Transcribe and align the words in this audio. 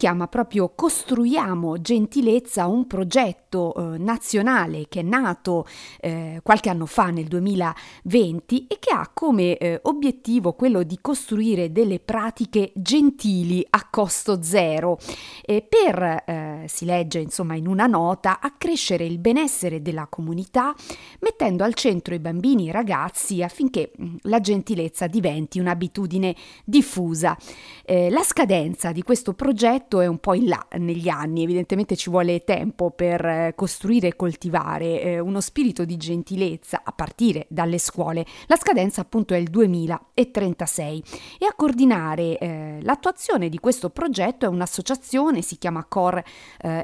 chiama 0.00 0.28
proprio 0.28 0.72
Costruiamo 0.74 1.78
Gentilezza, 1.78 2.66
un 2.66 2.86
progetto 2.86 3.74
eh, 3.74 3.98
nazionale 3.98 4.86
che 4.88 5.00
è 5.00 5.02
nato 5.02 5.66
eh, 6.00 6.40
qualche 6.42 6.70
anno 6.70 6.86
fa, 6.86 7.10
nel 7.10 7.26
2020, 7.26 8.66
e 8.66 8.78
che 8.78 8.94
ha 8.94 9.10
come 9.12 9.58
eh, 9.58 9.78
obiettivo 9.82 10.54
quello 10.54 10.84
di 10.84 10.98
costruire 11.02 11.70
delle 11.70 12.00
pratiche 12.00 12.72
gentili 12.76 13.62
a 13.68 13.88
costo 13.90 14.42
zero. 14.42 14.98
Per, 15.44 16.24
si 16.66 16.84
legge 16.84 17.18
insomma 17.18 17.54
in 17.54 17.66
una 17.66 17.86
nota, 17.86 18.40
accrescere 18.40 19.04
il 19.04 19.18
benessere 19.18 19.82
della 19.82 20.06
comunità 20.08 20.74
mettendo 21.20 21.64
al 21.64 21.74
centro 21.74 22.14
i 22.14 22.18
bambini 22.18 22.66
e 22.66 22.68
i 22.68 22.72
ragazzi 22.72 23.42
affinché 23.42 23.92
mm, 24.00 24.16
la 24.22 24.40
gentilezza 24.40 25.06
diventi 25.06 25.58
un'abitudine 25.58 26.34
diffusa. 26.64 27.36
Eh, 27.84 28.10
la 28.10 28.22
scadenza 28.22 28.92
di 28.92 29.02
questo 29.02 29.34
progetto 29.34 30.00
è 30.00 30.06
un 30.06 30.18
po' 30.18 30.34
in 30.34 30.46
là 30.46 30.66
negli 30.78 31.08
anni, 31.08 31.42
evidentemente 31.42 31.96
ci 31.96 32.10
vuole 32.10 32.44
tempo 32.44 32.90
per 32.90 33.24
eh, 33.24 33.52
costruire 33.54 34.08
e 34.08 34.16
coltivare 34.16 35.02
eh, 35.02 35.18
uno 35.18 35.40
spirito 35.40 35.84
di 35.84 35.96
gentilezza 35.96 36.82
a 36.84 36.92
partire 36.92 37.46
dalle 37.48 37.78
scuole. 37.78 38.24
La 38.46 38.56
scadenza 38.56 39.00
appunto 39.00 39.34
è 39.34 39.38
il 39.38 39.48
2036 39.48 41.02
e 41.38 41.46
a 41.46 41.54
coordinare 41.54 42.38
eh, 42.38 42.78
l'attuazione 42.82 43.48
di 43.48 43.58
questo 43.58 43.90
progetto 43.90 44.46
è 44.46 44.48
un'associazione, 44.48 45.42
si 45.42 45.58
chiama 45.58 45.84
Cor 45.84 46.16
eh, 46.18 46.24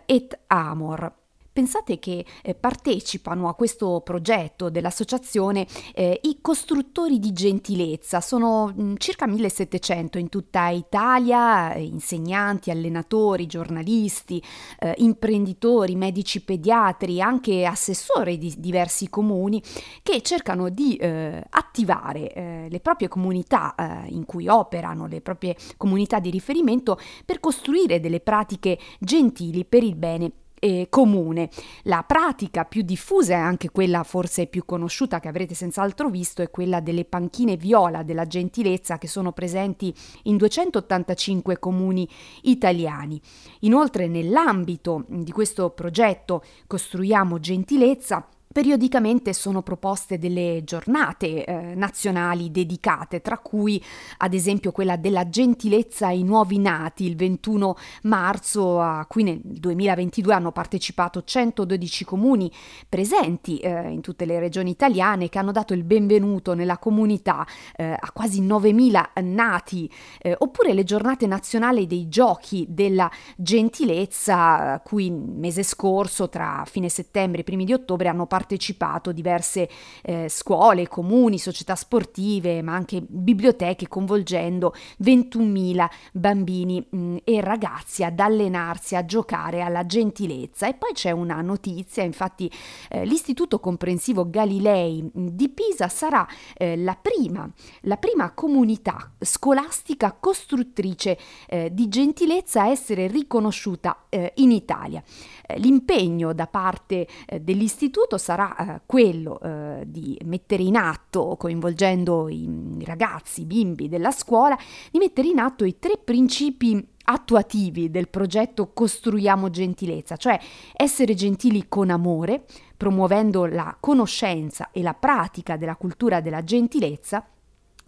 et 0.08 0.34
Amor. 0.48 1.25
Pensate 1.56 1.98
che 1.98 2.22
eh, 2.42 2.54
partecipano 2.54 3.48
a 3.48 3.54
questo 3.54 4.02
progetto 4.04 4.68
dell'associazione 4.68 5.66
eh, 5.94 6.20
i 6.24 6.40
costruttori 6.42 7.18
di 7.18 7.32
gentilezza, 7.32 8.20
sono 8.20 8.66
mh, 8.76 8.82
mm, 8.82 8.94
circa 8.98 9.26
1700 9.26 10.18
in 10.18 10.28
tutta 10.28 10.68
Italia, 10.68 11.72
eh, 11.72 11.82
insegnanti, 11.82 12.70
allenatori, 12.70 13.46
giornalisti, 13.46 14.42
eh, 14.80 14.96
imprenditori, 14.98 15.96
medici 15.96 16.44
pediatri, 16.44 17.22
anche 17.22 17.64
assessori 17.64 18.36
di 18.36 18.52
diversi 18.58 19.08
comuni 19.08 19.62
che 20.02 20.20
cercano 20.20 20.68
di 20.68 20.96
eh, 20.96 21.42
attivare 21.48 22.66
le 22.68 22.80
proprie 22.80 23.08
comunità 23.08 23.74
in 24.08 24.24
cui 24.26 24.46
operano, 24.48 25.06
le 25.06 25.20
proprie 25.20 25.56
comunità 25.76 26.18
di 26.18 26.30
riferimento 26.30 26.98
per 27.24 27.40
costruire 27.40 27.98
delle 27.98 28.20
pratiche 28.20 28.78
gentili 28.98 29.64
per 29.64 29.82
il 29.82 29.94
bene 29.94 30.32
eh, 30.58 30.86
comune. 30.88 31.50
La 31.82 32.04
pratica 32.06 32.64
più 32.64 32.82
diffusa 32.82 33.34
e 33.34 33.36
anche 33.36 33.70
quella 33.70 34.02
forse 34.02 34.46
più 34.46 34.64
conosciuta 34.64 35.20
che 35.20 35.28
avrete 35.28 35.54
senz'altro 35.54 36.08
visto 36.08 36.42
è 36.42 36.50
quella 36.50 36.80
delle 36.80 37.04
panchine 37.04 37.56
viola 37.56 38.02
della 38.02 38.26
gentilezza 38.26 38.98
che 38.98 39.08
sono 39.08 39.32
presenti 39.32 39.94
in 40.24 40.36
285 40.36 41.58
comuni 41.58 42.08
italiani. 42.42 43.20
Inoltre 43.60 44.06
nell'ambito 44.06 45.04
di 45.08 45.32
questo 45.32 45.70
progetto 45.70 46.42
Costruiamo 46.66 47.38
gentilezza 47.38 48.26
Periodicamente 48.56 49.34
sono 49.34 49.60
proposte 49.60 50.16
delle 50.16 50.62
giornate 50.64 51.44
eh, 51.44 51.74
nazionali 51.74 52.50
dedicate, 52.50 53.20
tra 53.20 53.36
cui 53.36 53.84
ad 54.16 54.32
esempio 54.32 54.72
quella 54.72 54.96
della 54.96 55.28
gentilezza 55.28 56.06
ai 56.06 56.22
nuovi 56.22 56.58
nati, 56.58 57.04
il 57.04 57.16
21 57.16 57.76
marzo, 58.04 58.80
a 58.80 59.04
cui 59.04 59.24
nel 59.24 59.40
2022 59.42 60.32
hanno 60.32 60.52
partecipato 60.52 61.22
112 61.22 62.06
comuni 62.06 62.50
presenti 62.88 63.58
eh, 63.58 63.90
in 63.90 64.00
tutte 64.00 64.24
le 64.24 64.38
regioni 64.38 64.70
italiane 64.70 65.28
che 65.28 65.38
hanno 65.38 65.52
dato 65.52 65.74
il 65.74 65.84
benvenuto 65.84 66.54
nella 66.54 66.78
comunità 66.78 67.46
eh, 67.76 67.84
a 67.92 68.10
quasi 68.14 68.40
9.000 68.40 69.22
nati, 69.22 69.92
eh, 70.18 70.34
oppure 70.38 70.72
le 70.72 70.84
giornate 70.84 71.26
nazionali 71.26 71.86
dei 71.86 72.08
giochi 72.08 72.64
della 72.70 73.10
gentilezza, 73.36 74.72
a 74.72 74.80
cui 74.80 75.08
il 75.08 75.12
mese 75.12 75.62
scorso, 75.62 76.30
tra 76.30 76.64
fine 76.66 76.88
settembre 76.88 77.42
e 77.42 77.44
primi 77.44 77.66
di 77.66 77.74
ottobre, 77.74 78.08
hanno 78.08 78.20
partecipato 78.20 78.44
partecipato 78.46 79.10
diverse 79.10 79.68
eh, 80.02 80.28
scuole, 80.28 80.86
comuni, 80.86 81.36
società 81.38 81.74
sportive, 81.74 82.62
ma 82.62 82.74
anche 82.74 83.02
biblioteche, 83.06 83.88
coinvolgendo 83.88 84.72
21.000 85.02 85.88
bambini 86.12 86.86
mh, 86.88 86.96
mm, 86.96 87.16
e 87.24 87.40
ragazzi 87.40 88.04
ad 88.04 88.20
allenarsi, 88.20 88.94
a 88.94 89.04
giocare 89.04 89.62
alla 89.62 89.84
gentilezza. 89.84 90.68
E 90.68 90.74
poi 90.74 90.92
c'è 90.92 91.10
una 91.10 91.40
notizia, 91.40 92.04
infatti 92.04 92.50
eh, 92.88 93.04
l'Istituto 93.04 93.58
Comprensivo 93.58 94.30
Galilei 94.30 95.02
mm, 95.02 95.26
di 95.28 95.48
Pisa 95.48 95.88
sarà 95.88 96.26
eh, 96.54 96.76
la, 96.76 96.96
prima, 97.00 97.50
la 97.82 97.96
prima 97.96 98.30
comunità 98.32 99.12
scolastica 99.18 100.16
costruttrice 100.18 101.18
eh, 101.48 101.70
di 101.72 101.88
gentilezza 101.88 102.62
a 102.62 102.68
essere 102.68 103.08
riconosciuta 103.08 104.04
eh, 104.08 104.32
in 104.36 104.52
Italia. 104.52 105.02
Eh, 105.46 105.58
l'impegno 105.58 106.32
da 106.32 106.46
parte 106.46 107.08
dell'istituto 107.40 108.18
sarà 108.18 108.35
sarà 108.36 108.56
eh, 108.56 108.80
quello 108.84 109.40
eh, 109.40 109.84
di 109.86 110.18
mettere 110.24 110.62
in 110.62 110.76
atto, 110.76 111.36
coinvolgendo 111.38 112.28
i 112.28 112.82
ragazzi, 112.84 113.42
i 113.42 113.44
bimbi 113.46 113.88
della 113.88 114.10
scuola, 114.10 114.56
di 114.90 114.98
mettere 114.98 115.28
in 115.28 115.38
atto 115.38 115.64
i 115.64 115.78
tre 115.78 115.98
principi 116.02 116.86
attuativi 117.08 117.90
del 117.90 118.08
progetto 118.08 118.72
Costruiamo 118.74 119.48
gentilezza, 119.48 120.16
cioè 120.16 120.38
essere 120.74 121.14
gentili 121.14 121.66
con 121.68 121.88
amore, 121.88 122.44
promuovendo 122.76 123.46
la 123.46 123.74
conoscenza 123.80 124.68
e 124.70 124.82
la 124.82 124.92
pratica 124.92 125.56
della 125.56 125.76
cultura 125.76 126.20
della 126.20 126.44
gentilezza, 126.44 127.24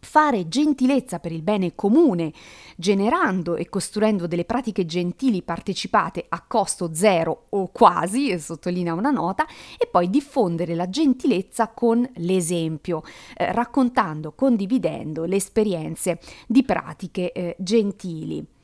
fare 0.01 0.49
gentilezza 0.49 1.19
per 1.19 1.33
il 1.33 1.43
bene 1.43 1.75
comune, 1.75 2.33
generando 2.77 3.57
e 3.57 3.69
costruendo 3.69 4.27
delle 4.27 4.45
pratiche 4.45 4.87
gentili 4.87 5.43
partecipate 5.43 6.25
a 6.29 6.45
costo 6.47 6.95
zero 6.95 7.47
o 7.51 7.69
quasi, 7.69 8.39
sottolinea 8.39 8.95
una 8.95 9.11
nota, 9.11 9.47
e 9.77 9.87
poi 9.87 10.11
diffondere 10.11 10.75
la 10.75 10.89
gentilezza 10.89 11.69
con 11.69 12.09
l'esempio, 12.17 13.03
eh, 13.37 13.53
raccontando, 13.53 14.33
condividendo 14.33 15.25
le 15.25 15.37
esperienze 15.37 16.19
di 16.47 16.63
pratiche 16.63 17.33
eh, 17.33 17.57
gentili. 17.59 18.57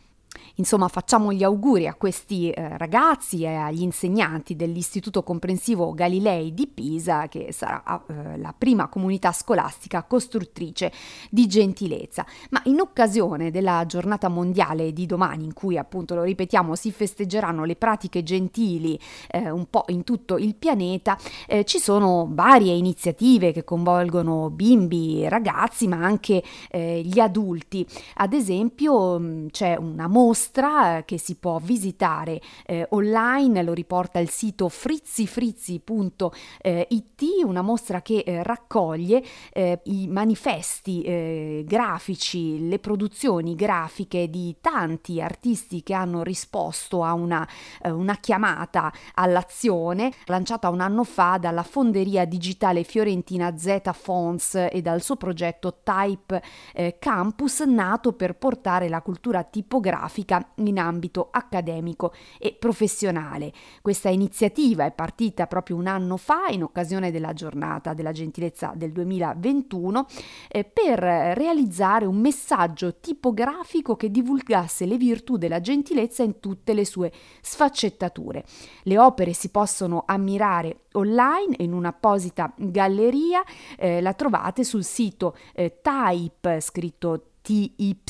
Insomma, 0.56 0.88
facciamo 0.88 1.32
gli 1.32 1.42
auguri 1.42 1.86
a 1.86 1.94
questi 1.94 2.50
eh, 2.50 2.76
ragazzi 2.76 3.42
e 3.42 3.54
agli 3.54 3.82
insegnanti 3.82 4.54
dell'Istituto 4.54 5.22
Comprensivo 5.22 5.92
Galilei 5.94 6.54
di 6.54 6.66
Pisa, 6.68 7.26
che 7.28 7.52
sarà 7.52 7.82
eh, 8.06 8.38
la 8.38 8.54
prima 8.56 8.88
comunità 8.88 9.32
scolastica 9.32 10.04
costruttrice 10.04 10.92
di 11.30 11.46
gentilezza. 11.46 12.24
Ma 12.50 12.60
in 12.64 12.80
occasione 12.80 13.50
della 13.50 13.84
giornata 13.86 14.28
mondiale 14.28 14.92
di 14.92 15.06
domani, 15.06 15.44
in 15.44 15.54
cui 15.54 15.76
appunto 15.76 16.14
lo 16.14 16.22
ripetiamo, 16.22 16.74
si 16.74 16.92
festeggeranno 16.92 17.64
le 17.64 17.76
pratiche 17.76 18.22
gentili 18.22 18.98
eh, 19.28 19.50
un 19.50 19.66
po' 19.68 19.84
in 19.88 20.04
tutto 20.04 20.36
il 20.36 20.54
pianeta, 20.54 21.18
eh, 21.46 21.64
ci 21.64 21.78
sono 21.78 22.28
varie 22.30 22.74
iniziative 22.74 23.52
che 23.52 23.64
coinvolgono 23.64 24.50
bimbi 24.50 25.28
ragazzi, 25.28 25.88
ma 25.88 25.96
anche 25.96 26.42
eh, 26.70 27.00
gli 27.04 27.18
adulti. 27.18 27.86
Ad 28.16 28.32
esempio, 28.32 29.18
mh, 29.18 29.48
c'è 29.50 29.76
una 29.76 30.06
mostra 30.06 30.23
mostra 30.24 31.02
che 31.04 31.18
si 31.18 31.34
può 31.34 31.58
visitare 31.58 32.40
eh, 32.64 32.86
online, 32.90 33.62
lo 33.62 33.74
riporta 33.74 34.20
il 34.20 34.30
sito 34.30 34.70
frizzifrizzi.it, 34.70 37.22
una 37.44 37.60
mostra 37.60 38.00
che 38.00 38.22
eh, 38.24 38.42
raccoglie 38.42 39.22
eh, 39.52 39.80
i 39.84 40.08
manifesti 40.08 41.02
eh, 41.02 41.62
grafici, 41.66 42.66
le 42.68 42.78
produzioni 42.78 43.54
grafiche 43.54 44.30
di 44.30 44.56
tanti 44.62 45.20
artisti 45.20 45.82
che 45.82 45.92
hanno 45.92 46.22
risposto 46.22 47.04
a 47.04 47.12
una, 47.12 47.46
eh, 47.82 47.90
una 47.90 48.16
chiamata 48.16 48.90
all'azione 49.14 50.10
lanciata 50.24 50.70
un 50.70 50.80
anno 50.80 51.04
fa 51.04 51.36
dalla 51.38 51.62
fonderia 51.62 52.24
digitale 52.24 52.82
fiorentina 52.82 53.58
Z 53.58 53.90
Fonts 53.92 54.68
e 54.70 54.80
dal 54.80 55.02
suo 55.02 55.16
progetto 55.16 55.80
Type 55.82 56.42
eh, 56.72 56.96
Campus 56.98 57.60
nato 57.60 58.14
per 58.14 58.36
portare 58.36 58.88
la 58.88 59.02
cultura 59.02 59.42
tipografica 59.42 60.12
ricerca 60.14 60.52
in 60.56 60.78
ambito 60.78 61.28
accademico 61.30 62.12
e 62.38 62.54
professionale. 62.58 63.52
Questa 63.82 64.08
iniziativa 64.08 64.84
è 64.84 64.92
partita 64.92 65.46
proprio 65.46 65.76
un 65.76 65.86
anno 65.86 66.16
fa 66.16 66.46
in 66.50 66.62
occasione 66.62 67.10
della 67.10 67.32
giornata 67.32 67.94
della 67.94 68.12
gentilezza 68.12 68.72
del 68.74 68.92
2021 68.92 70.06
eh, 70.48 70.64
per 70.64 70.98
realizzare 70.98 72.06
un 72.06 72.16
messaggio 72.16 72.96
tipografico 73.00 73.96
che 73.96 74.10
divulgasse 74.10 74.86
le 74.86 74.96
virtù 74.96 75.36
della 75.36 75.60
gentilezza 75.60 76.22
in 76.22 76.40
tutte 76.40 76.74
le 76.74 76.84
sue 76.84 77.12
sfaccettature. 77.40 78.44
Le 78.82 78.98
opere 78.98 79.32
si 79.32 79.50
possono 79.50 80.04
ammirare 80.06 80.80
online 80.92 81.56
in 81.58 81.72
un'apposita 81.72 82.52
galleria, 82.56 83.42
eh, 83.76 84.00
la 84.00 84.12
trovate 84.14 84.64
sul 84.64 84.84
sito 84.84 85.36
eh, 85.54 85.80
type 85.82 86.60
scritto 86.60 87.33
TY, 87.44 88.00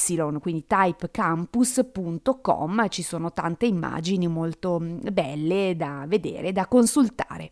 quindi 0.41 0.65
typecampus.com, 0.65 2.89
ci 2.89 3.03
sono 3.03 3.33
tante 3.33 3.67
immagini 3.67 4.29
molto 4.29 4.79
mm, 4.79 4.99
belle 5.11 5.75
da 5.77 6.05
vedere, 6.07 6.53
da 6.53 6.69
consultare. 6.69 7.51